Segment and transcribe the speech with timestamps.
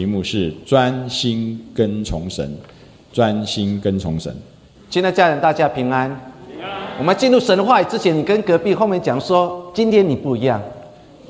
[0.00, 2.50] 题目是专心跟从神，
[3.12, 4.34] 专心跟从神。
[4.88, 6.18] 亲爱的家人，大家平安。
[6.98, 10.58] 我们进入神的话语之前，你跟隔壁后面讲说，今天你不一样，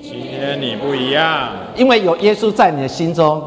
[0.01, 3.43] 今天你不一样，因为有耶稣在你的心中。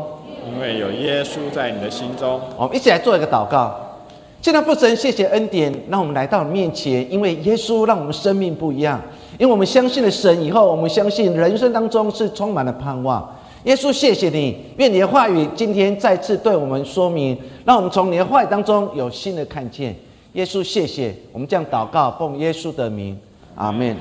[0.53, 2.41] 因为有耶稣在你的心中。
[2.57, 3.73] 我们一起来做一个祷告。
[4.41, 9.01] 现在父神，谢谢恩典，让我们来到面前，因为耶稣让我们生命不一样。
[9.39, 13.33] 因为我们相信了神以后，我们相信人生当中是充满了盼望。
[13.63, 19.95] 耶稣，谢谢你，愿你的话语今天再次对我们说明，让我们从你的话语当中有新的看见。
[20.33, 23.17] 耶稣，谢谢，我们这样祷告，奉耶稣的名，
[23.55, 23.95] 阿门。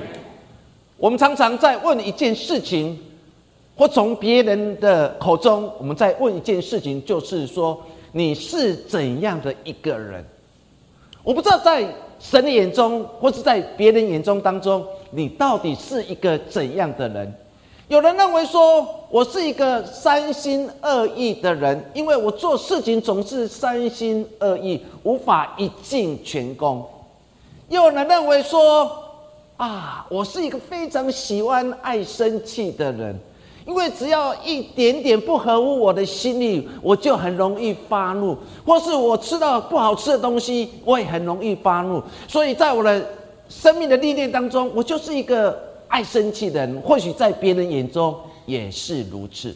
[0.97, 2.99] 我们常常在问一件事情，
[3.77, 10.25] 或从别人的口中，我们在问一件事情，就是说你是怎样的一个人？
[11.23, 11.87] 我不知道在
[12.19, 17.33] 神的眼中，或是在别人眼中当中，你到底是一个怎样的人？
[17.89, 26.83] 有人认为说我是一个三心二意的人，因为我做事情总是三心二意，无法一尽全功。
[27.69, 28.89] 又有人认为说
[29.57, 33.19] 啊，我是一个非常喜欢爱生气的人。
[33.65, 42.01] 因为只要一点点不合乎我的心意，我就很容易发怒；或是我吃到不好吃的东西，我也很容易发怒。
[42.27, 43.05] 所以在我的
[43.47, 45.57] 生命的历练当中，我就是一个
[45.93, 46.81] 爱生气的人。
[46.81, 48.15] 或许在别人眼中
[48.47, 49.55] 也是如此。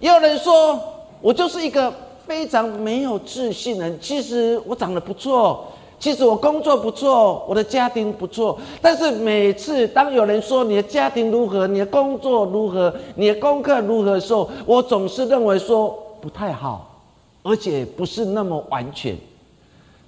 [0.00, 0.80] 也有人说
[1.20, 1.92] 我就是一个
[2.26, 3.98] 非常没有自信的人。
[4.00, 5.66] 其实我长得不错。
[6.00, 17.00] 其实我工作不错，我的家庭不错，但是每次当有人说你的家庭如何，你的工作如何，你的功课如何的时候，我总是认为说不太好，
[17.44, 19.16] 而且不是那么完全。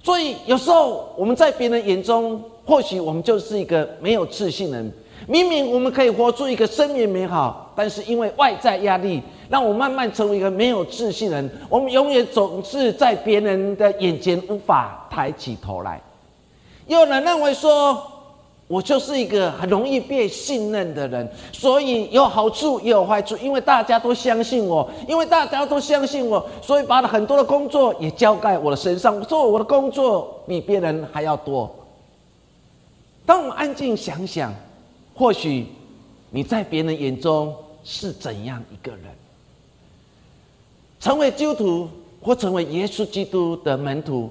[0.03, 4.93] 所以有时候我们在别人眼中，或许我们就是一个没有自信的人。
[5.27, 9.21] 明明我们可以活出一个生命美好，但是因为外在压力。
[9.47, 11.47] 让我慢慢成为一个没有自信人。
[11.69, 16.01] 我们永远总是在别人的眼前无法抬起头来。
[16.87, 18.01] 有人认为说，
[18.67, 23.37] 我就是一个很容易被信任的人，所以有好处也有坏处。
[23.37, 31.69] 因为大家都相信我，因为大家都相信我，所以把很多的工作也交在我的身上，做我的工作比别人还要多。
[33.27, 34.51] 当我们安静想想，
[35.15, 35.65] 或许
[36.29, 39.03] 你在别人眼中是怎样一个人？
[40.99, 41.89] 成为基督徒
[42.21, 44.29] 或成为耶稣基督的门徒，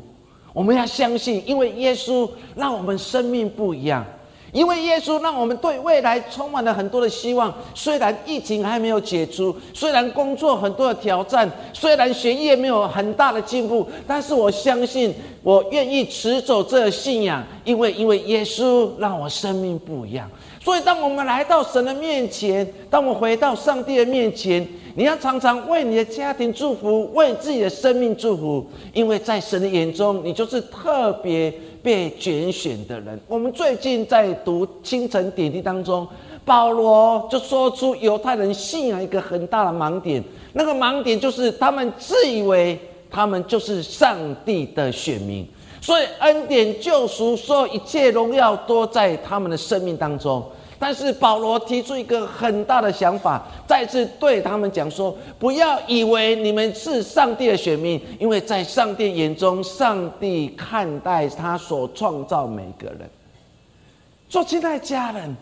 [0.52, 4.04] 我们要相信，因为耶稣让我们生命不一样，
[4.52, 7.54] 因为耶稣让我们对未来充满了很多的希望。
[7.74, 20.28] 虽然疫情还没有解除，虽然工作很多的挑战，虽然学业没有很大的进步，但是我相信，我愿意持走这信仰，因为因为耶稣让我生命不一样。
[20.64, 24.66] 所以，当我们来到神的面前，当我们回到上帝的面前。
[24.96, 33.18] 你要常常为你的家庭祝福，为自己的生命祝福，因为在神的眼中，你就是特别被拣选的人。
[33.26, 36.06] 我们最近在读《清晨点滴》当中，
[36.44, 40.22] 保罗就说出犹太人信仰一个很大的盲点，
[40.52, 42.78] 那个盲点就是他们自以为
[43.10, 45.44] 他们就是上帝的选民，
[45.84, 50.42] 所以恩典救赎所有一切荣耀都在他们的生命当中。
[50.78, 63.00] 但是保罗提出一个很大的想法，再次对他们讲说：不要以为你们是上帝的选民，因为在上帝眼中，上帝看待他所创造每个人。
[64.26, 65.36] 做亲爱家人，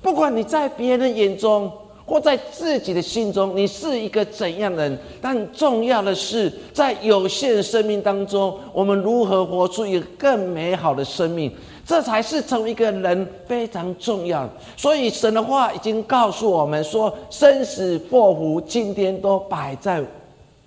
[0.00, 1.70] 不管你在别人眼中
[2.04, 11.52] 或在自己的心中，你是一个怎样的人，但重要的是，在有限生命当中，我们如何活出一个更美好的生命。
[11.84, 14.48] 这才是成为一个人非常重要。
[14.76, 20.00] 所以神的话已经告诉我们说，生死祸福今天都摆在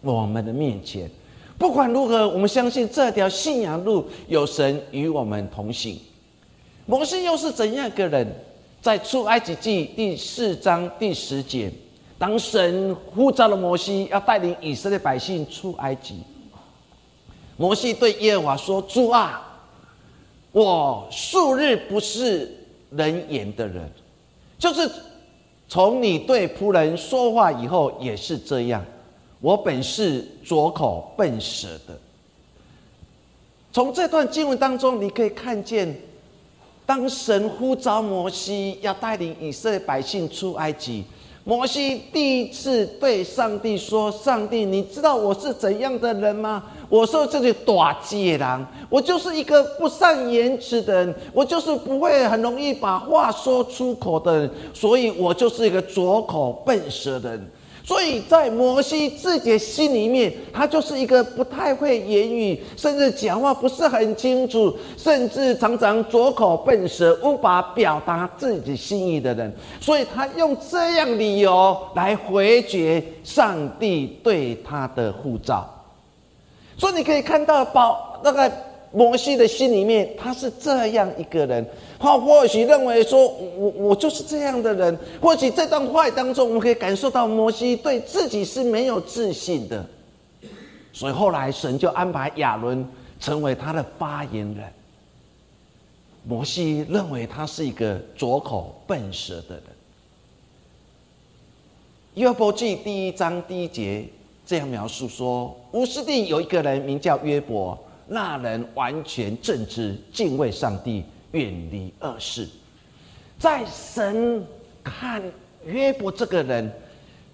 [0.01, 1.09] 我们的面前。
[1.57, 5.97] 不管如何，我们相信这条信仰路有神与我们同行。
[6.85, 8.27] 摩西又是怎样一个人？
[8.85, 11.71] 在出埃及记第四章第十节，
[12.19, 16.19] 当神呼召了摩西，要带领以色列百姓出埃及，
[17.57, 19.57] 摩西对耶和华说：“主啊！”
[20.53, 22.55] 我数日不是
[22.91, 23.89] 人言的人，
[24.59, 24.87] 就是
[25.67, 28.85] 从你对仆人说话以后也是这样。
[29.41, 31.99] 我本是拙口笨舌的。
[33.73, 35.99] 从这段经文当中，你可以看见，
[36.85, 41.03] 当神呼召摩西要带领以色列百姓出埃及。
[41.43, 46.63] 摩西第一次对上帝说：“上帝，你知道我是怎样的人吗？
[46.89, 57.51] 我说这是短戒狼，我就是一个不善言辞的人，我就是不会很容易把话说出口的人，所以我就是一个拙口笨舌的人。
[57.85, 69.55] 所以在摩西自己心里面，他就是一个不太会言语，甚至讲话不是很清楚，甚至常常拙口笨舌，无法表达自己心意的人。
[69.79, 75.69] 所以他用这样理由来回绝上帝对他的呼召。
[76.77, 78.51] 所以你可以看到，保那个
[78.95, 81.65] 摩西的心里面，他是这样一个人。
[81.99, 84.97] 他或许认为说，我我就是这样的人。
[85.21, 89.85] 或许这段话当中，我们可以感受到摩西对自己是没有自信的。
[90.93, 92.87] 所以后来神就安排亚伦
[93.19, 94.63] 成为他的发言人。
[96.23, 99.63] 摩西认为他是一个拙口笨舌的人。
[102.13, 104.05] 约伯记第一章第一节
[104.45, 107.77] 这样描述说：乌斯地有一个人名叫约伯，
[108.07, 111.03] 那人完全正直，敬畏上帝。
[111.31, 112.47] 远离恶事，
[113.37, 114.41] 在神
[114.81, 115.21] 看
[115.65, 116.71] 约伯这个人，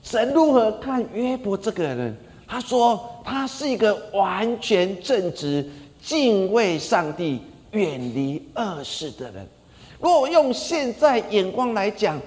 [0.01, 2.18] 神如何看约伯这个人？
[2.47, 5.63] 他说他是一个完全正直、
[6.01, 7.41] 敬畏上帝、
[7.73, 9.47] 远离恶事的人。
[10.00, 12.19] 如果用现在眼光来讲，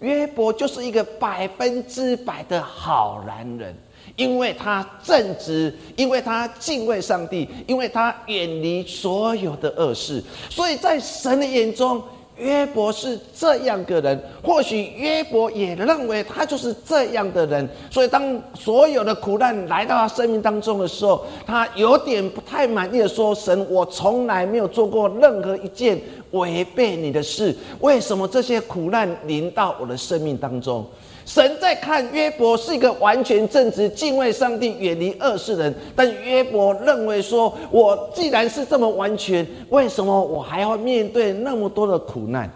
[0.00, 3.72] 约伯就是一个百分之百的好男人。
[4.16, 12.02] 因为他正直，因为他敬畏上帝，因为他远离所有的恶事，所以在神的眼中，
[12.36, 14.22] 约伯是这样的人。
[14.42, 17.68] 或许约伯也认为他就是这样的人。
[17.90, 26.00] 所以当所有的苦难来到他生命当中的时候，他有点不太满意的说：“神，我从来没有做过任何一件
[26.32, 30.84] 违背你的事，为什么这些苦难临到我的生命当中？”
[31.26, 42.50] 神在看约伯是一个完全正直、敬畏上帝、远离恶事人，但约伯认为说：“我既然是这么完全，为什么我还要面对那么多的苦难？”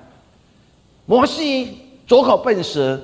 [1.06, 3.00] 摩西左口笨舌，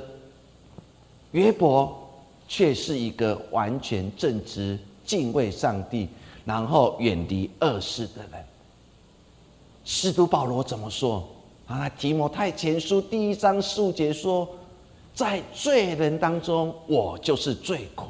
[1.30, 1.98] 约伯
[2.46, 6.06] 却是一个完全正直、敬畏上帝，
[6.44, 8.44] 然后远离恶事的人。
[9.82, 11.26] 使徒保罗怎么说？
[11.66, 14.46] 啊，提摩太前书第一章数节说。
[15.14, 18.06] 在罪人当中，我就是罪魁。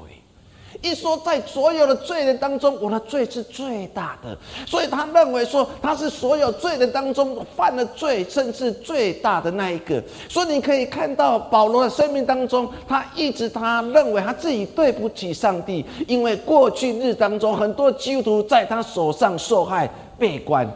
[0.82, 4.36] 一说在所有的罪人当中，我的罪是最大的，
[4.66, 10.02] 所以他认为说他是所有罪人当中犯了罪，甚至最大的那一个。
[10.28, 20.68] 所以你可以看到保罗的生命当中，他一直他认为他自己对不起上帝，因为过去日当中很多基督徒在他手上受害被关。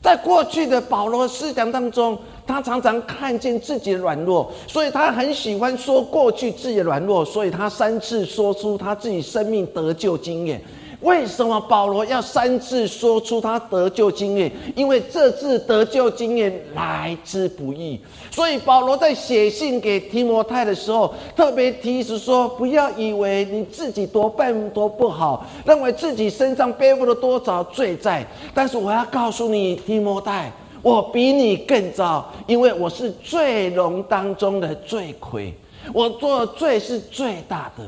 [0.00, 2.16] 在过去的保罗思想当中，
[2.48, 10.60] 他常常看见自己的软弱，所以他很喜欢说过去自己的软弱，所以他三次说出他自己生命得救经验。
[11.02, 14.50] 为什么保罗要三次说出他得救经验？
[14.74, 18.00] 因为这次得救经验来之不易，
[18.32, 28.26] 所以保罗在写信给提摩太的时候，特别提示说：不要以为你自己多笨多不好，认为自己身上背负了多少罪债。
[28.52, 30.52] 但是我要告诉你，提摩太，
[30.82, 35.52] 我比你更糟，因为我是罪龙当中的罪魁，
[35.92, 37.84] 我做的罪是最大的。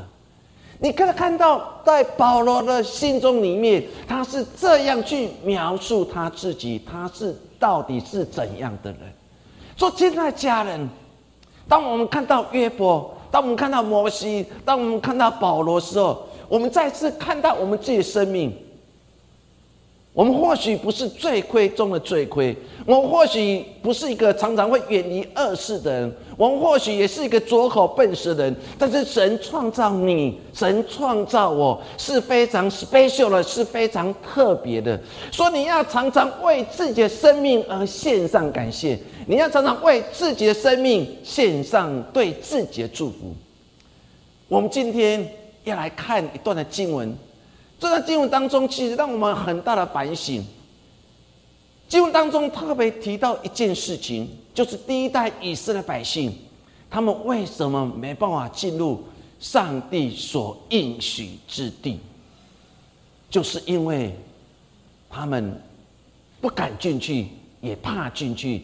[0.79, 9.01] 你可以看到，在保罗的信中里面，他是这样去描述他自己，他是到底是怎样的人？
[9.77, 10.89] 说亲爱的家人，
[11.67, 18.51] 当我们看到约伯，当我们看到摩西，当我们看到保罗的时候，我们再次看到我们自己的生命。
[20.13, 22.53] 我们或许不是罪魁中的罪魁，
[22.85, 28.53] 我们或许不是一个常常会远离恶事的人，我们或许也是一个拙口笨舌的人。
[28.77, 34.99] 但是神创造你，神创造我是非常 special 的，是非常特别的。
[35.31, 43.33] 说你要常常为自己的生命而献上感谢，你要常常为自己的生命献上对自己的祝福。
[44.49, 45.25] 我们今天
[45.63, 47.17] 要来看一段的经文。
[47.81, 50.45] 这段经文当中，其实让我们很大的反省。
[51.89, 56.31] 经文当中特别提到一件事情，就是第一代以色列百姓，
[56.91, 59.03] 他们为什么没办法进入
[59.39, 61.99] 上帝所应许之地？
[63.31, 64.15] 就是因为
[65.09, 65.59] 他们
[66.39, 67.29] 不敢进去，
[67.61, 68.61] 也怕进去，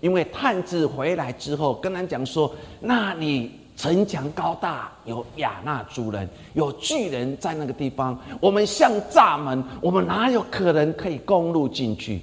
[0.00, 3.62] 因为探子回来之后跟他讲说，那你。
[3.76, 8.16] 城墙高大，有亚纳族人，有巨人在那个地方。
[8.40, 12.20] 我们像栅门，我们哪有可能可以攻入进去？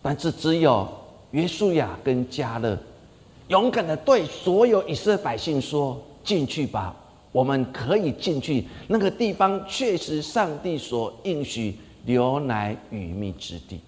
[0.00, 0.88] 但是只有
[1.32, 2.78] 约书亚跟加勒
[3.48, 6.94] 勇敢的对所有以色列百姓说：“进去吧，
[7.32, 8.64] 我们可以进去。
[8.86, 13.80] 那个地方确实上帝所应许牛奶与蜜之地。”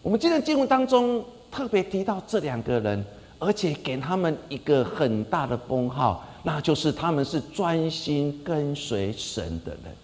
[0.00, 3.04] 我们今天经文当中特别提到这两个人。
[3.38, 9.94] 而且给他们一个很大的封号，那就是他们是专心跟随神的人。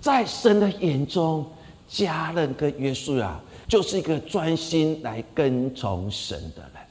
[0.00, 1.44] 在神的眼中，
[1.88, 6.82] 家人跟约书亚就是一个专心来跟从神的人。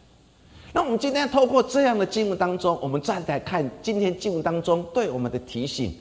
[0.72, 5.96] 那我们今天透过这样的经文当中，我们再来看今天经文当中对我们的提醒。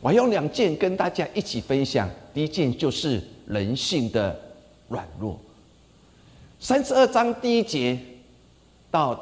[0.00, 2.08] 我用两件跟大家一起分享。
[2.32, 4.38] 第一件就是人性的
[4.88, 5.38] 软弱。
[6.58, 7.98] 三十二章第一节
[8.94, 9.18] 到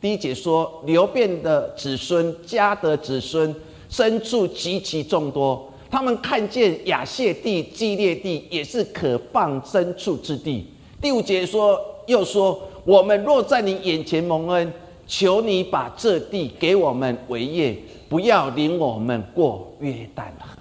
[0.00, 3.54] 第一节说，流变的子孙、家的子孙
[3.90, 5.70] 牲畜极其众多。
[5.90, 10.66] 他们看见亚谢地、基列地也是可放牲畜之地。
[11.02, 14.72] 第五节说，又说：我们若在你眼前蒙恩，
[15.06, 17.76] 求你把这地给我们为业，
[18.08, 20.56] 不要领我们过约旦河。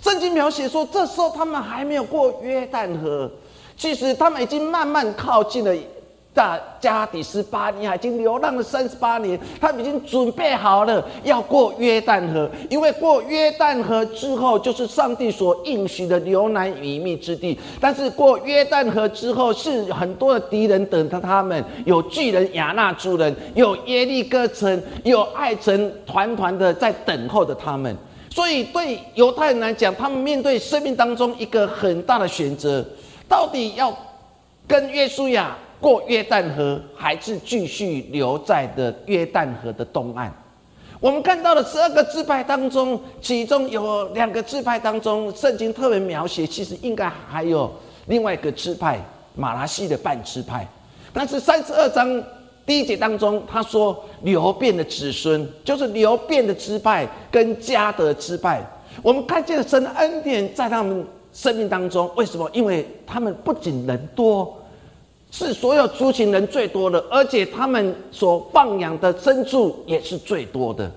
[0.00, 3.30] 圣经描写说，这时候他们还没有过约旦河，
[3.76, 5.76] 其实他们已经慢慢靠近了。
[6.34, 17.58] 大加底斯巴尼亚已经流浪了三十八年，他们已经准备好了要过约旦河，因为过约旦河之后就是上帝所应许的流奶与蜜之地。
[17.78, 27.94] 但是过约旦河之后是很多的敌人等着他们，有巨人亚纳族人，有耶利哥城，有爱城团团的在等候着他们。
[28.30, 32.82] 所以对犹太人来讲，他们面对生命当中一个很大的选择，
[33.28, 33.94] 到底要
[34.66, 35.54] 跟约书亚。
[35.82, 40.32] 过约旦河，还是继续留在的约旦河的东岸。
[41.00, 47.68] 我们看到了十二个支派当中，其中有两个支派当中，圣经特别描写，其实应该还有
[48.06, 49.00] 另外一个支派
[49.34, 50.64] 马拉西的半支派。
[51.12, 52.22] 但是三十二章
[52.64, 58.64] 第一节当中，他说流变的子孙，就是流变的支派跟加德支派。
[59.02, 62.48] 我们看见了神的恩典在他们生命当中，为什么？
[62.52, 64.56] 因为他们不仅人多。
[65.32, 70.88] 是所有族群人最多的，而且他们所放养的牲畜也是最多的。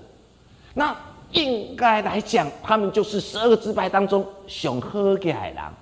[0.74, 0.94] 那
[1.32, 5.74] 应该来讲，他们就是十二个支派当中熊喝给海狼，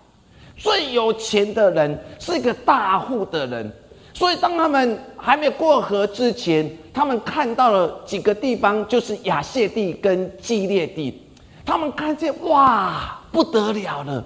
[0.57, 3.71] 最有钱的人，是一个大户的人。
[4.15, 11.21] 所以当他们还没有过河之前，他们看到了几个地方，就是亚谢地跟基列地。
[11.67, 14.25] 他们看见哇，不得了了。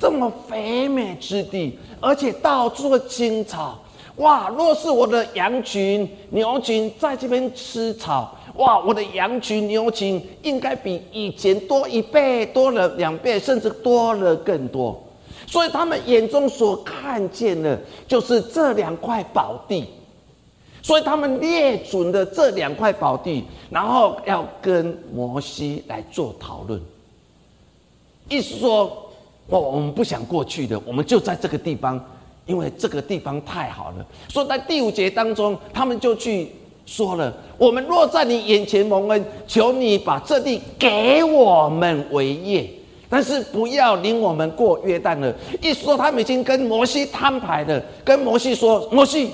[0.00, 3.78] 这么肥美之地，而且到处的青草，
[4.16, 4.48] 哇！
[4.48, 8.80] 若是我的羊群、牛群在这边吃草，哇！
[8.80, 14.98] 我的羊群、牛群应该比以前多一倍，多了两倍，甚至多了更多。
[15.46, 17.78] 所以他们眼中所看见的，
[18.08, 19.84] 就是这两块宝地。
[20.82, 26.80] 所以他们列准的这两块宝地，然后要跟摩西来做讨论，
[28.30, 29.09] 意思说。
[29.50, 32.02] 哦我们不想过去的，我们就在这个地方，
[32.46, 34.06] 因为这个地方太好了。
[34.28, 36.50] 所以在第五节当中，他们就去
[36.86, 42.70] 说了：我们若在你眼前蒙恩，求你把这地给我们为业，
[43.08, 45.34] 但是不要领我们过约旦了。
[45.60, 49.30] 意思说，他们已经跟摩西摊牌了，跟摩西说：摩西，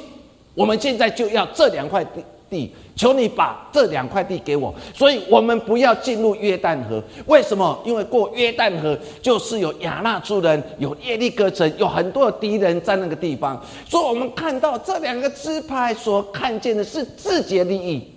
[0.55, 2.23] 我们现在就要这两块地。
[2.49, 7.03] 地，求你把这两块地给我，所以我们不要进入约旦河。
[7.27, 7.79] 为什么？
[7.85, 13.61] 因为过约旦河就是有亚纳族人，有耶利哥城，有很多的敌人在那个地方。
[13.89, 18.13] 所以，我们看到这两个支派所看见的是自己的利益，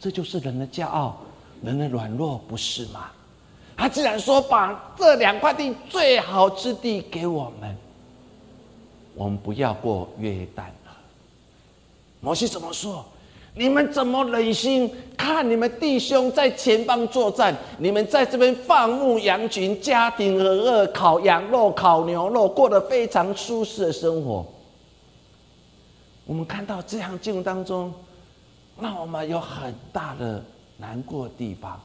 [0.00, 1.18] 这就是人的骄傲，
[1.62, 3.10] 人的软弱，不是吗？
[3.76, 7.76] 他既然说把这两块地最好之地给我们，
[9.14, 10.92] 我们不要过约旦河。
[12.20, 13.04] 摩西怎么说？
[13.58, 17.56] 你们怎么忍心看你们弟兄在前方作战？
[17.78, 24.46] 你们在这边放牧羊群，家庭和乐，烤羊肉、烤牛肉，过得非常舒适的生活。
[26.26, 27.90] 我们看到这样境当中，
[28.78, 30.44] 让我们有很大的
[30.76, 31.80] 难过的地方。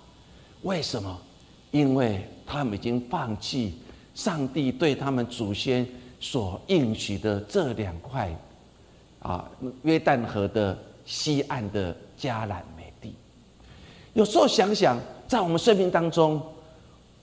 [0.64, 1.18] 为什么？
[1.72, 3.80] 因为他们已经放弃
[4.14, 5.88] 上帝对他们祖先
[6.20, 8.30] 所应许的这两块
[9.22, 9.50] 啊
[9.84, 10.78] 约旦河的。
[11.06, 13.16] 西岸的迦南美地，
[14.14, 16.42] 有时候想想，在我们生命当中，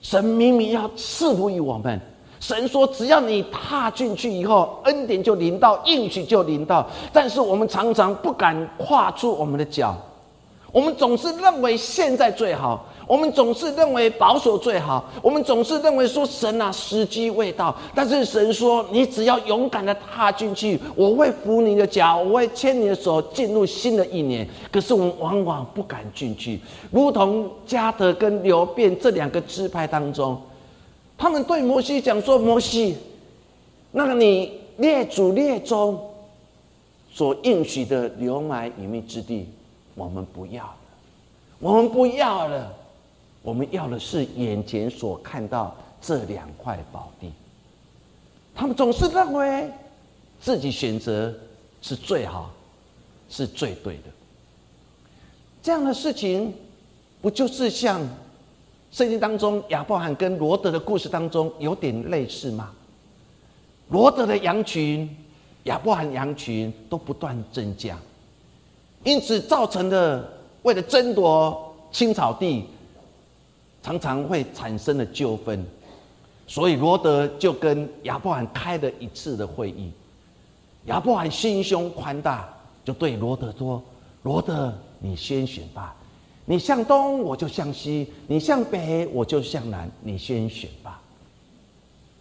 [0.01, 2.01] 神明明要赐福于我们，
[2.41, 9.97] 神说只要你踏进去以后，恩典就临到，应许就临到，但是我们常常不敢跨出我们的脚，
[10.73, 12.87] 我们总是认为现在最好。
[13.09, 24.47] 我们总是认为保守最好，我们总是认为说神啊时机未到，但是神说你只要勇敢的踏进去，我会扶你的脚，我会牵你的手进入新的一年。
[24.71, 26.61] 可是我们往往不敢进去，
[26.91, 30.39] 如同加德跟流变这两个支派当中，
[31.17, 32.95] 他们对摩西讲说：“摩西，
[33.91, 35.99] 那你列祖列宗
[37.11, 39.49] 所应许的流奶与蜜之地，
[39.95, 40.75] 我们不要了。”
[41.61, 42.73] 我们不要了，
[43.43, 47.33] 我们要的是眼前所看到这两块宝地。
[48.55, 49.71] 他们总是认为
[50.41, 51.33] 自己选择
[51.81, 52.51] 是最好，
[53.29, 54.05] 是最对的。
[55.63, 56.53] 这样的事情，
[57.21, 58.01] 不就是像
[58.91, 62.73] 圣经当中亚伯罕跟罗德的故事当中有点类似吗？
[63.91, 65.09] 罗德的羊群、
[65.65, 67.99] 亚伯罕羊群都不断增加，
[69.05, 70.29] 因此造成的
[70.63, 72.65] 为了争夺青草地，
[73.83, 75.65] 常常会产生的纠纷。
[76.47, 79.93] 所以罗德就跟亚伯罕开了一次的会议，
[80.87, 82.49] 亚伯罕心胸宽大，
[82.85, 83.83] 就对罗德说
[84.23, 85.95] ：“罗德。”你先选吧，
[86.45, 91.01] 你向东我就向西，你向北我就向南，你先选吧。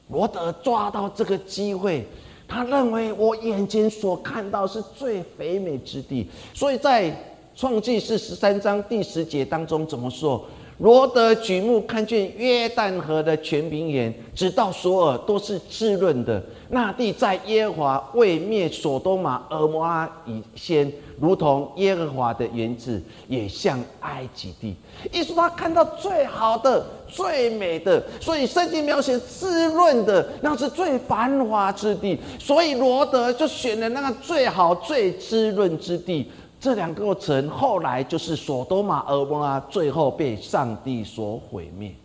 [0.09, 2.05] 罗德抓到这个机会，
[2.47, 7.11] 他认为我眼前所看到是最肥美之地，所以在
[7.55, 10.45] 创纪是十三章第十节当中怎么说？
[10.79, 16.41] 罗德举目看见约旦河的全平原，直到索尔都是滋润的。
[16.69, 24.75] 那地在耶和华未灭所多玛、俄摩拉以先，如同耶和华的园子，也像埃及地。
[25.11, 32.19] 意思他看到最好的、最美的，所以圣经描写滋润的，那是最繁华之地。
[32.37, 36.29] 所以罗德就选了那个最好、最滋润之地。
[36.67, 41.95] 这两个城后来就是索多玛、俄摩拉，最后被上帝所毁灭。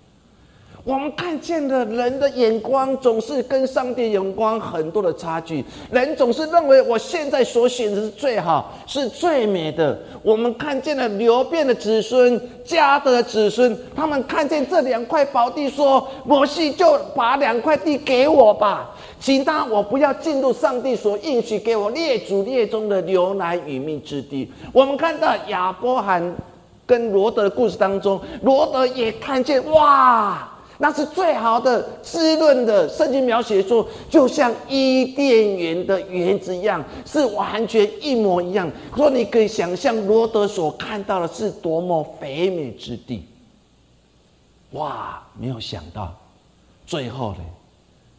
[0.85, 5.65] 我们看见的人的眼光总是跟上帝眼光很多的差距。
[5.93, 9.97] 人总是认为我现在所选的是最好、是最美的。
[10.23, 24.51] 我们看见了流变的子孙、家的子孙，他们看见这两块宝地，说：“摩西就把两块地给我吧。”其他我不要进入上帝所应许给我列祖列宗的流奶与蜜之地。
[24.73, 26.35] 我们看到亚伯罕
[26.85, 30.49] 跟罗德的故事当中，罗德也看见哇，
[30.79, 32.89] 那是最好的滋润的。
[32.89, 38.71] 圣经描写说，就像伊甸园的园子一样，是完全一模一样。
[38.97, 43.25] 说你可以想象罗德所看到的是多么肥美之地。
[44.73, 46.15] 哇，没有想到
[46.87, 47.45] 最后呢？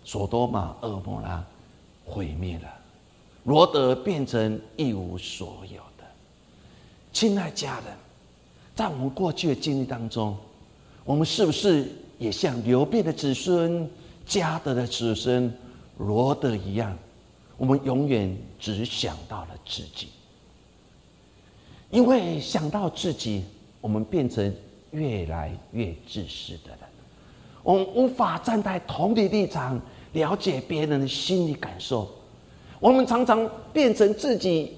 [0.06, 1.42] 索多玛、恶魔拉
[2.06, 2.68] 毁灭了，
[3.46, 6.04] 罗德变成一无所有的。
[7.14, 7.96] 亲爱家人，
[8.76, 10.36] 在我们过去的经历当中，
[11.06, 13.90] 我们是不是也像流变的子孙、
[14.26, 15.54] 加德的子孙
[15.98, 16.98] 罗德一样？
[17.58, 20.08] 我们永远只想到了自己，
[21.90, 23.44] 因为想到自己，
[23.80, 24.54] 我们变成
[24.92, 26.80] 越来越自私的人。
[27.62, 29.82] 我们无法站在同理立场。
[30.14, 32.08] 了解别人的心理感受，
[32.80, 34.78] 我们常常变成自己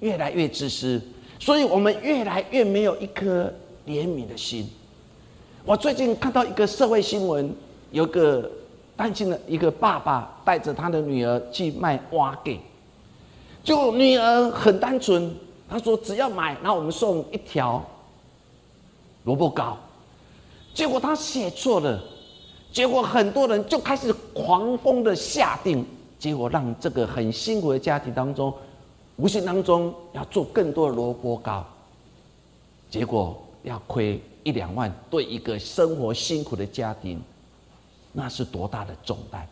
[0.00, 1.00] 越来越自私，
[1.40, 3.50] 所以我们越来越没有一颗
[3.86, 4.68] 怜悯的心。
[5.66, 7.50] 我最近看到一个社会新闻，
[7.90, 8.50] 有个
[8.94, 12.60] 单亲的一个爸爸带着他的女儿去卖蛙给，
[13.62, 15.34] 就女儿很单纯，
[15.66, 17.82] 他说只要买，然后我们送一条
[19.24, 19.78] 萝卜糕，
[20.74, 21.98] 结果他写错了。
[22.70, 25.86] 结果很多人就开始狂风的下定，
[26.18, 28.52] 结果让这个很辛苦的家庭当中，
[29.16, 31.64] 无形当中要做更多的萝卜糕，
[32.90, 37.20] 结果要亏一两万，对一个生活辛苦的家庭，
[38.12, 39.42] 那是多大的重担？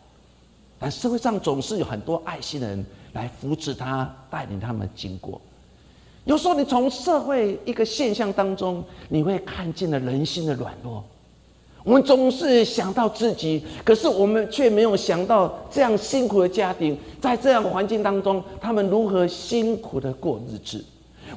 [0.79, 5.41] 但社会上总是有很多爱心的人来扶持他，带领他们经过。
[6.25, 11.03] 有时候你从社会一个现象当中，你会看见了人心的软弱。
[11.83, 20.83] 我们总是想到自己，可是我们却没有想到这样辛苦的家庭，在这样环境当中，他们如何辛苦的过日子。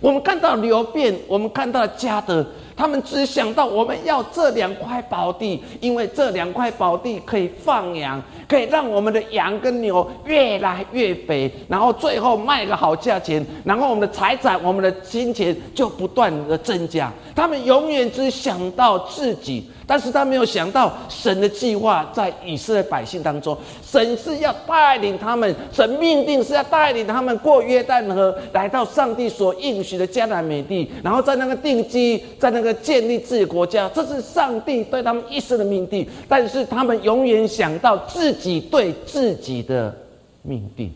[0.01, 8.23] 我们看到流变，我们看到家的，他们只想到我们要这两块宝地，因为这两块宝地可以放羊。
[8.49, 17.13] 可以让我们的羊跟牛越来越肥，然后最后卖个好价钱，然后我们的财产、我们的金钱就不断的增加。
[17.35, 23.57] 他们永远只想到自己，但是他没有想到神的计划在以色列百姓当中。
[23.85, 33.89] 神是要带领他们，神命定是要带领他们过约旦河，来到上帝所应许的迦南美地，然后在那个定基，在那个建立自己国家。
[33.91, 37.97] 这是上帝对他们一生的命定，但是他们永远想到。
[38.07, 39.95] 自己对自己的
[40.41, 40.91] 命定，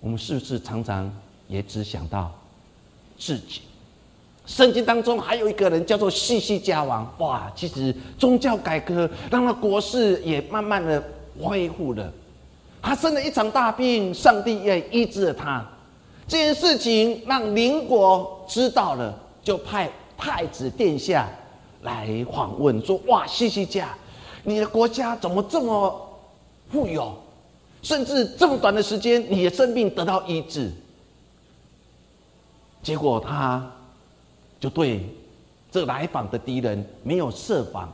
[0.00, 1.12] 我们是不是常常
[1.46, 2.32] 也只想到
[3.18, 3.60] 自己？
[4.44, 7.50] 圣经当中还有一个人叫做西西家王，哇！
[7.54, 11.02] 其实宗教改革让他国势也慢慢的
[11.40, 12.12] 恢复了。
[12.82, 15.64] 他生了一场大病，上帝也医治了他。
[16.26, 21.28] 这件事情让邻国知道了，就派太子殿下
[21.82, 23.96] 来访问，说：“哇，西西家，
[24.42, 26.18] 你的国家怎么这么
[26.70, 27.16] 富有？
[27.82, 30.68] 甚至这么短的时间，你的生病得到医治。”
[32.82, 33.70] 结果他
[34.62, 35.04] 就对
[35.72, 37.92] 这来访的敌人没有设防，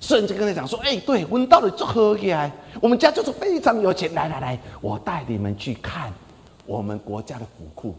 [0.00, 4.12] 甚至跟他讲说：“哎，对，闻到了就喝起来，我们家就是非常有钱。
[4.12, 6.12] 来来来，我带你们去看
[6.66, 7.94] 我们国家的府库，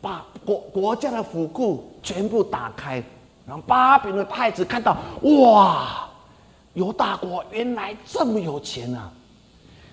[0.00, 3.02] 把国国家的府库全部打开，
[3.46, 6.08] 然后巴比伦的太子看到，哇，
[6.72, 9.12] 犹大国原来这么有钱啊！”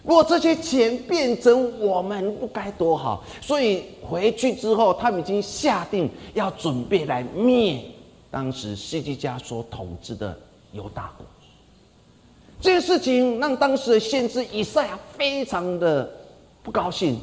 [0.05, 3.23] 如果这些钱变成我们，不该多好。
[3.41, 7.83] 所以回去之后，他们已经下定要准备来灭
[8.29, 10.37] 当时西基家所统治的
[10.73, 11.25] 犹大国。
[12.61, 16.07] 这件事情让当时的先知以赛亚非常的
[16.61, 17.19] 不高兴，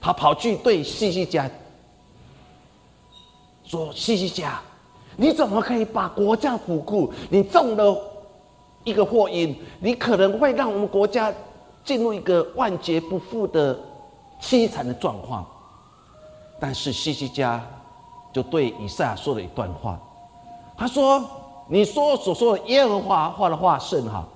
[0.00, 1.48] 他跑去对西西家
[3.64, 4.60] 说：“西西家，
[5.16, 7.96] 你怎么可以把国家府库，你中了
[8.82, 11.32] 一个祸因，你可能会让我们国家。”
[11.84, 13.78] 进入一个万劫不复的
[14.40, 15.44] 凄惨的状况，
[16.58, 17.64] 但是西西家
[18.32, 19.98] 就对以赛亚说了一段话，
[20.76, 21.22] 他说
[21.68, 24.26] ：“你说所说的耶和华话的话甚好，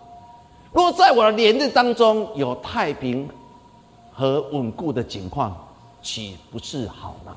[0.72, 3.28] 若在我的年日当中有太平
[4.12, 5.56] 和稳固的景况，
[6.02, 7.34] 岂不是好呢？”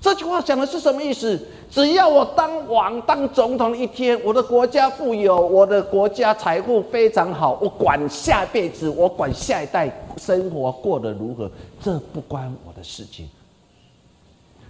[0.00, 1.38] 这句话讲的是什么意思？
[1.70, 11.50] 只要我当王、当总统一天，我的国家富有，我的国家财富非常好，我管下辈子，我管下一代生活过得如何，
[11.82, 13.28] 这不关我的事情。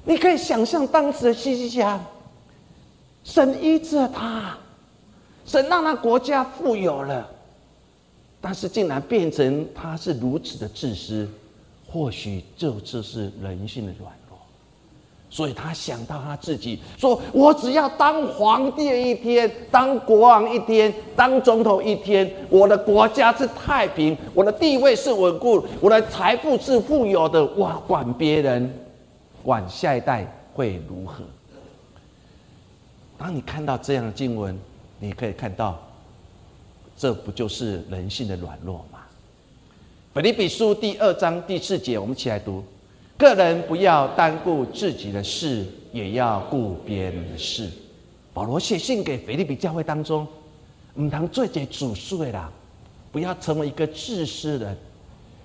[0.04, 2.00] 你可以想象当时的西西家，
[3.22, 4.58] 神医治了他，
[5.46, 7.30] 神让他国家富有了，
[8.40, 11.28] 但是竟然变成他是如此的自私，
[11.88, 14.12] 或许这就是人性的软。
[15.32, 27.44] 所以他想到他自己，说我只要当皇帝一天，当国王一天，当总统一天，我的国家是太平，我的地位是稳固，我的财富是富有的。
[27.54, 28.74] 哇，管别人，
[29.44, 31.22] 管下一代会如何？
[33.16, 34.58] 当你看到这样的经文，
[34.98, 35.78] 你可以看到，
[36.96, 38.98] 这不就是人性的软弱吗？
[40.12, 42.64] 腓立比书第二章第四节，我们一起来读。
[43.20, 47.70] 个人不要单顾自己的事，也要顾别人的事。
[48.32, 50.26] 保罗写信给腓立比教会当中，
[50.94, 52.50] 唔当做这主事的啦，
[53.12, 54.74] 不要成为一个自私人，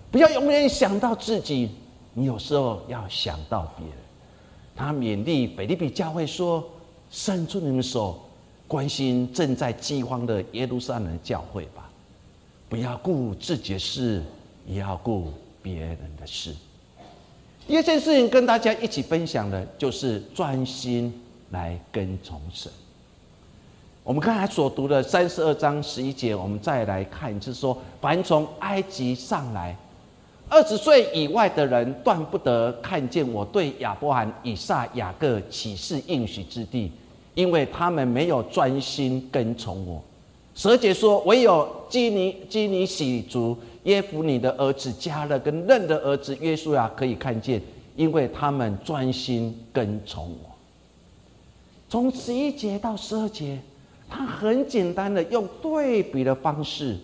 [0.10, 1.70] 不要永远想到自己，
[2.14, 3.96] 你有时候要想到别人。
[4.74, 6.64] 他勉励腓立比教会说
[7.12, 8.18] ：“伸出你们手，
[8.70, 11.90] 关心正在饥荒的耶路撒冷教会吧，
[12.70, 14.24] 不要顾自己的事，
[14.66, 16.56] 也要顾别人的事。”
[17.68, 21.12] 第二件事情跟大家一起分享的，就是专心
[21.50, 22.72] 来跟从神。
[24.04, 29.76] 我们刚才所读的三十二章十一节，我们再来看，就是说，凡从埃及上来
[30.48, 36.92] 二十岁以外的人，断不得看见我对亚伯罕、以撒、雅各启示应许之地，
[37.34, 40.00] 因为他们没有专心跟从我。
[40.54, 47.60] 蛇姐说：“唯有基尼基尼喜族耶夫尼的儿子加勒跟嫩的儿子约书亚可以看见，
[47.96, 50.52] 因为他们专心跟从我。”
[51.90, 53.60] 从十一节到十二节，
[54.10, 56.98] 他很简单的用对比的方式，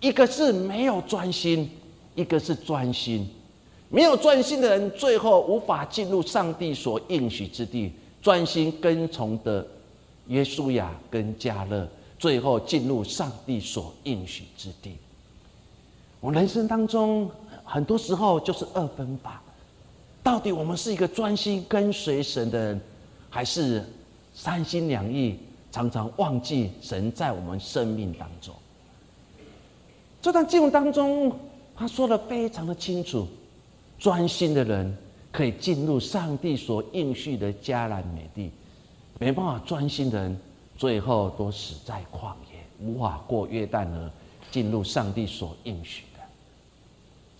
[0.00, 1.70] 一个是没有专心，
[2.14, 3.28] 一个是专心。
[3.90, 7.92] 没有专心的人，最后无法进入上帝所应许之地。
[8.22, 9.66] 专心跟从的
[10.28, 11.86] 约书亚跟加勒。
[12.18, 14.96] 最后进入上帝所应许之地。
[16.22, 17.28] 我人生当中
[17.64, 19.42] 很多时候就是二分法，
[20.22, 22.80] 到底我们是一个专心跟随神的人，
[23.28, 23.84] 还是
[24.32, 25.36] 三心两意，
[25.72, 28.54] 常常忘记神在我们生命当中？
[30.20, 31.36] 这段经文当中，
[31.74, 33.26] 他说的非常的清楚：
[33.98, 34.96] 专心的人
[35.32, 38.52] 可以进入上帝所应许的迦南美地，
[39.18, 40.40] 没办法专心的人。
[40.78, 44.10] 最后都死在旷野，无法过约旦河，
[44.52, 46.04] 进入上帝所应许。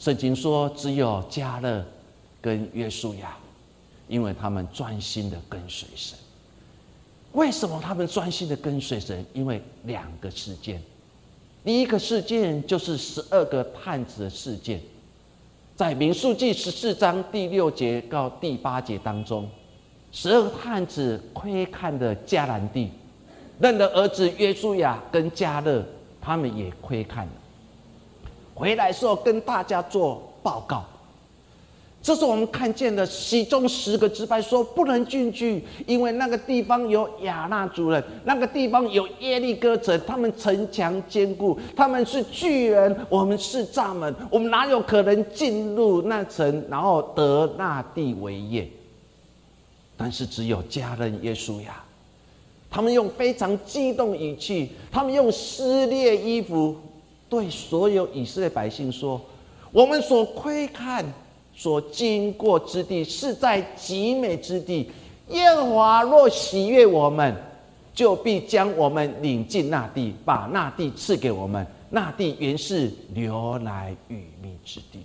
[0.02, 1.84] 圣经说，只有加勒
[2.40, 3.36] 跟约书亚，
[4.08, 6.18] 因为他们专心的跟随神。
[7.34, 9.24] 为什么他们专心的跟随神？
[9.32, 10.82] 因为两个事件。
[11.64, 14.80] 第一个事件就是十二个探子的事件，
[15.76, 19.48] 在民数记十四章第六节到第八节当中，
[20.10, 22.90] 十二个探子窥看的迦南地。
[23.60, 25.86] 认的儿子约书亚跟加勒，
[26.20, 27.32] 他们也窥看了。
[28.54, 30.84] 回来时候跟大家做报告，
[32.02, 48.68] 这是我们看见的，其中十个支派说不能进去，因为那个地方有亚纳族人，那个地方有耶利哥城，他们城墙坚固，他们是巨人，我们是蚱蜢，我们哪有可能进入那城，然后得那地为业？
[49.96, 51.84] 但是只有家人耶稣呀，
[52.68, 56.76] 他们用非常激动语气，他们用撕裂衣服，
[57.32, 59.18] 对所有以色列百姓说
[59.72, 61.02] ：“我们所窥看。”
[61.56, 64.90] 所经过之地是在极美之地，
[65.28, 67.34] 耶和华若喜悦我们，
[67.94, 71.66] 就必将我们领进那地，把那地赐给我们。
[71.88, 75.00] 那地原是牛奶与蜜之地。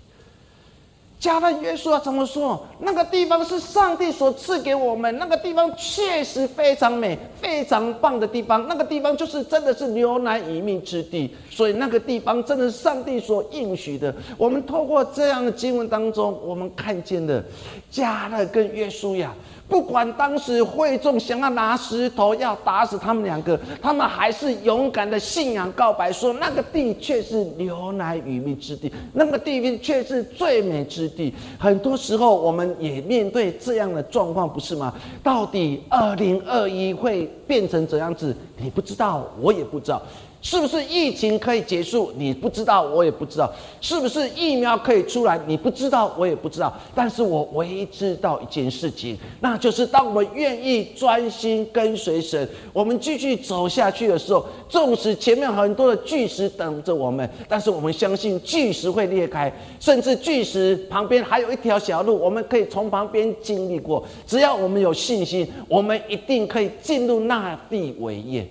[1.28, 2.66] 加勒约书亚怎么说？
[2.80, 8.66] 那个地方是上帝所赐给我们，那个地方确实非常美、非常棒的地方。
[8.70, 14.16] 那个地方就是真的是牛奶与蜜之地，所以那个地方真的是上帝所应许的。
[14.38, 17.44] 我们透过这样的经文当中，我们看见了
[17.92, 19.34] 加勒跟约书亚。
[19.68, 31.34] 不管当时会众想要拿石头要打死他们两个，他们还是勇敢的信仰告白，说那个地却是牛奶与蜜之地，那个地方却是最美之地。
[31.60, 34.94] 很多时候，我们也面对这样的状况，不是吗？
[35.22, 38.36] 到底二零二一会变成怎样子？
[38.58, 40.02] 你不知道，我也不知道。
[40.40, 42.14] 是不是疫情可以结束？
[42.16, 43.52] 你不知道，我也不知道。
[43.82, 45.38] 是不是疫苗可以出来？
[45.46, 46.72] 你不知道，我也不知道。
[46.96, 64.06] 但是我唯一知道一件事情，那就是当我们愿意专心跟随神，我们继续走下去的时候，纵使前面很多的巨石等着我们，但是我们相信巨石会裂开，甚至巨石旁边还有一条小路，我们可以从旁边经历过。
[64.26, 68.48] 只要我们有信心，我们一定可以进入那地为业。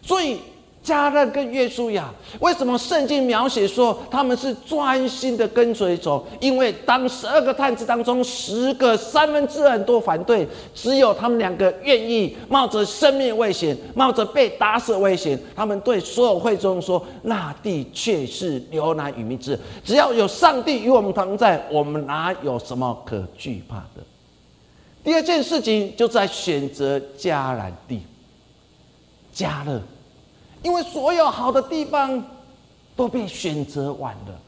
[0.00, 0.38] 所以。
[0.82, 6.20] 加勒跟约书亚，为什么圣经描写说他们是专心的跟随者？
[6.40, 24.02] 因为当十二个探子当中，十个三分之二都反对，只有他们两个愿意冒着生命危险，冒着被打死危险，他们对所有会众说：“那地却是牛奶与蜜汁，只要有上帝与我们同在，我们哪有什么可惧怕的？”
[25.04, 28.00] 第二件事情就在选择迦南地，
[29.30, 29.78] 加勒。
[30.62, 32.22] 因为所有好的地方
[32.94, 34.38] 都被选择完了，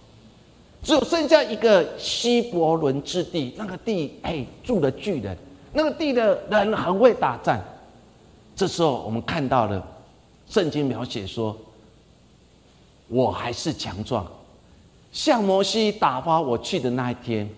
[0.83, 3.55] 只有剩下一个希伯伦之地。
[3.57, 5.37] 那个地，哎，住了巨人，
[5.73, 7.59] 那个地的人很会打仗。
[8.55, 9.83] 这时候，我们看到了
[10.47, 11.57] 圣经描写说
[13.09, 14.27] ：“我还是强壮，
[15.11, 17.49] 像摩西打发我去的那一天。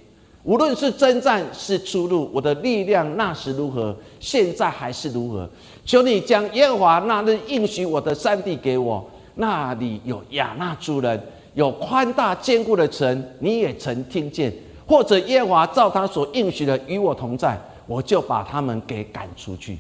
[0.45, 5.51] 无论是征战是出路，我的力量那时如何，现在还是如何。”
[5.85, 11.21] 求你将耶和华那日应许我的山地给我，那里有亚纳族人，
[11.53, 14.53] 有宽大坚固的城，你也曾听见。
[14.87, 19.79] 或者耶和华照他所应许的与我同在，我就把他们给赶出去。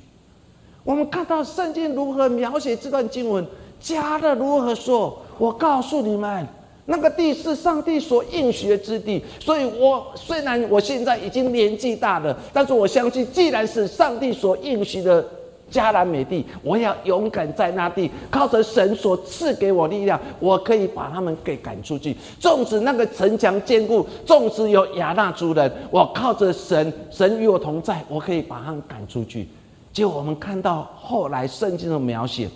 [0.82, 3.46] 我们看到圣经如何描写这段经文，
[3.80, 6.46] 加勒如何说：“我告诉你们，
[6.86, 15.26] 那个地是上帝所应许之地。”所以，我虽然我现在已经年纪大了，但是我相信，既然是上帝所应许的。
[15.74, 22.16] 迦南美地，我要勇敢在那地，靠着神所赐给我力量，我可以把他们给赶出去。
[22.38, 29.48] 纵使那个城墙坚固，纵使有亚纳族人，我靠着神，神与我同在，我可以把他们赶出去。
[29.92, 32.48] 结果我们看到后来圣经的描写，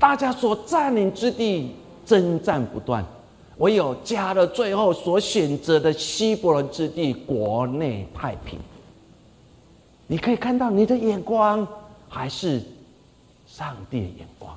[0.00, 1.72] 大家所占领之地
[2.04, 3.04] 征战不断，
[3.58, 8.58] 唯有加了最后所选择的希伯伦之地，国内太平。
[10.08, 11.64] 你可以看到你的眼光。
[12.14, 12.62] 还是
[13.46, 14.54] 上帝的眼光，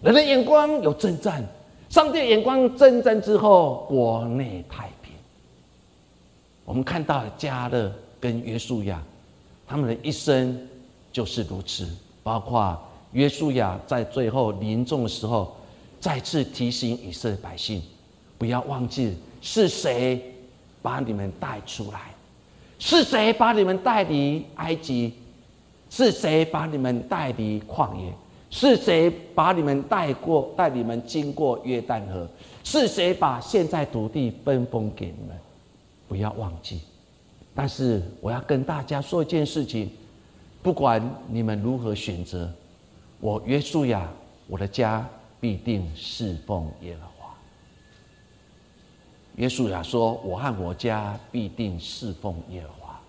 [0.00, 1.44] 人的眼光有征战，
[1.88, 5.12] 上帝的眼光征战之后，国内太平。
[6.64, 9.02] 我们看到加勒跟约书亚，
[9.66, 10.56] 他们的一生
[11.12, 11.88] 就是如此。
[12.22, 12.80] 包括
[13.10, 15.56] 约书亚在最后临终的时候，
[15.98, 17.82] 再次提醒以色列百姓，
[18.38, 20.32] 不要忘记是谁
[20.80, 22.14] 把你们带出来，
[22.78, 25.12] 是谁把你们带离埃及。
[25.96, 28.12] 是谁把你们带离旷野？
[28.50, 32.28] 是谁把你们带过、带你们经过约旦河？
[32.64, 35.38] 是谁把现在土地分封给你们？
[36.08, 36.80] 不要忘记。
[37.54, 39.88] 但是我要跟大家说一件事情：
[40.64, 42.50] 不管你们如何选择，
[43.20, 44.08] 我约书亚，
[44.48, 45.08] 我的家
[45.40, 47.32] 必定侍奉耶和华。
[49.36, 53.00] 约书亚说：“我和我家必定侍奉耶和华。”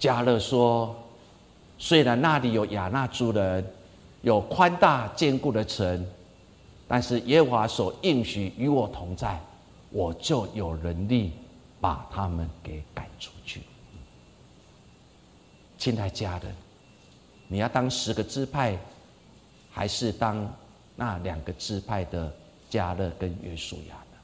[0.00, 0.96] 加勒说。
[1.78, 3.64] 虽然那里有亚纳族人，
[4.22, 6.06] 有宽大坚固的城，
[6.88, 9.38] 但是耶和华所应许与我同在，
[9.90, 11.32] 我就有能力
[11.80, 13.60] 把他们给赶出去。
[15.76, 16.54] 亲爱家人，
[17.48, 18.78] 你要当十个支派，
[19.70, 20.48] 还是当
[20.96, 22.32] 那两个支派的
[22.70, 24.18] 加勒跟约书亚呢？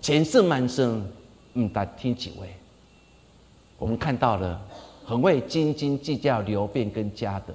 [0.00, 1.06] 前世满生，
[1.54, 2.54] 嗯，但听几位，
[3.76, 4.58] 我们看到了
[5.04, 7.54] 很会斤斤计较刘辩跟家德，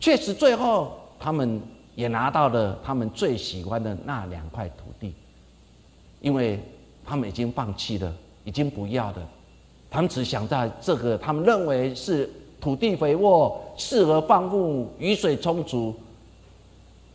[0.00, 1.60] 确实最后他们
[1.94, 5.14] 也拿到了他们最喜欢的那两块土地，
[6.20, 6.60] 因为
[7.04, 9.28] 他们已经放弃了，已经不要了。
[9.90, 15.94] 他们只想在这个他们认为是土地肥沃、适合放牧、雨水充足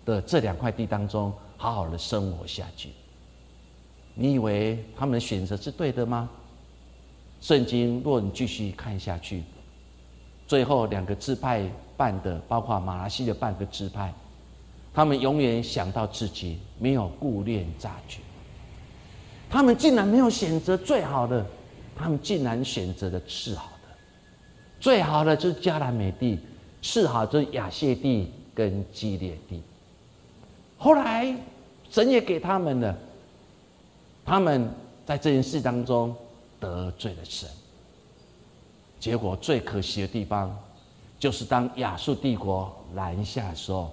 [0.06, 2.90] 的这两块地当中，好好的生活下去。
[4.16, 6.30] 你以为他们的选择是对的吗？
[7.44, 9.44] 圣经若你继续看下去，
[10.48, 14.14] 最后两个支派办的，包括马来西亚半个支派，
[14.94, 18.22] 他们永远想到自己，没有顾念大局，
[19.50, 21.46] 他们竟然没有选择最好的。
[21.96, 23.90] 他们竟然选择了次好的，
[24.80, 26.40] 最好的就是迦南美地，
[26.82, 29.62] 次好就是亚谢地跟基列地。
[30.78, 31.36] 后来
[31.92, 32.98] 神也给他们了，
[34.26, 34.68] 他们
[35.06, 36.16] 在这件事当中
[36.64, 37.50] 得罪了神。
[39.00, 40.58] 结果最可惜的地方，
[41.20, 43.92] 就是当亚述帝国南下的时候，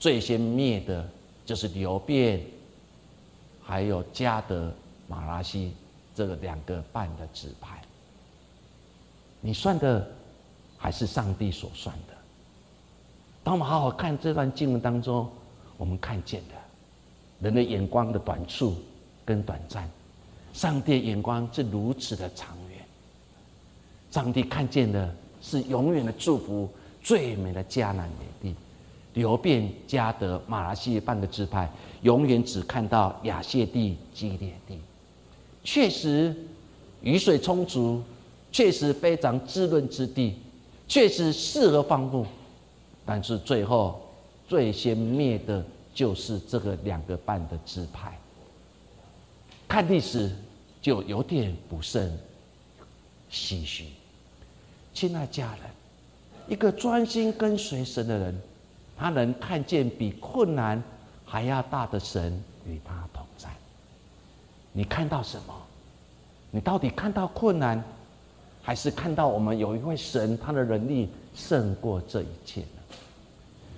[0.00, 1.08] 最先灭的
[1.46, 2.44] 就是流变，
[3.62, 4.72] 还有加德
[5.06, 5.72] 马拉西。
[6.14, 7.80] 这个两个半的指派，
[9.40, 10.06] 你算的
[10.76, 12.14] 还是上帝所算的？
[13.42, 15.26] 当我们好好看这段经文当中，
[15.78, 16.54] 我们看见的
[17.40, 18.76] 人的眼光的短处
[19.24, 19.90] 跟短暂，
[20.52, 22.78] 上帝眼光是如此的长远。
[24.10, 26.68] 上帝看见的是永远的祝福，
[27.02, 28.54] 最美的迦南美地，
[29.14, 31.70] 流遍加德马来西半个支派，
[32.02, 34.78] 永远只看到亚谢地、基列地。
[35.64, 36.34] 确实，
[37.00, 38.02] 雨水充足，
[38.50, 40.34] 确实非常滋润之地，
[40.86, 42.26] 确实适合放牧。
[43.06, 44.00] 但是最后，
[44.46, 48.16] 最先灭的就是这个两个半的支派。
[49.72, 50.30] 看历史
[50.82, 52.12] 就有点不甚
[53.30, 53.86] 唏嘘。
[54.92, 55.60] 亲爱家人，
[56.46, 58.38] 一个专心跟随神的人，
[58.98, 60.82] 他能看见比困难
[61.24, 63.48] 还要大的神与他同在。
[64.72, 65.54] 你看到什么？
[66.50, 67.82] 你到底看到困难，
[68.60, 72.96] 还是看到我们有一位神，他的能力胜过这一切呢？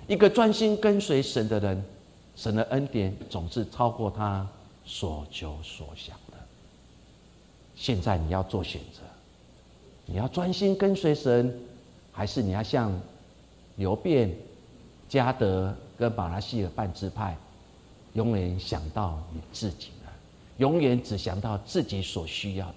[0.07, 1.81] 一个专心跟随神的人，
[2.35, 4.45] 神的恩典总是超过他
[4.85, 6.37] 所求所想的。
[7.75, 9.01] 现在你要做选择，
[10.05, 11.53] 你要专心跟随神，
[12.11, 12.97] 还是你要像
[13.75, 14.33] 刘辩、
[15.09, 17.35] 加德跟马拉西尔半支派，
[18.13, 20.09] 永远想到你自己呢？
[20.57, 22.75] 永远只想到自己所需要的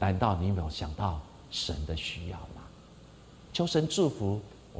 [0.00, 2.62] 难道你没有想到神的需要吗？
[3.52, 4.40] 求神祝福